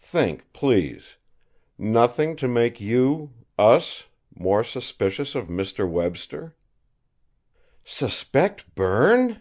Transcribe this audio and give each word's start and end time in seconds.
Think, 0.00 0.52
please. 0.52 1.18
Nothing 1.78 2.34
to 2.38 2.48
make 2.48 2.80
you, 2.80 3.32
us, 3.56 4.06
more 4.34 4.64
suspicious 4.64 5.36
of 5.36 5.46
Mr. 5.46 5.88
Webster?" 5.88 6.56
"Suspect 7.84 8.74
Berne!" 8.74 9.40